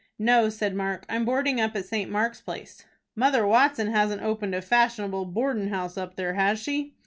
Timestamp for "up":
1.61-1.75, 5.95-6.15